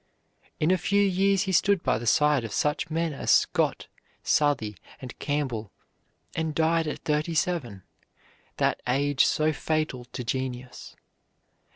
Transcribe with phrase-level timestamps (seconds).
[0.59, 3.85] In a few years he stood by the side of such men as Scott,
[4.23, 5.71] Southey, and Campbell,
[6.33, 7.83] and died at thirty seven,
[8.57, 10.95] that age so fatal to genius.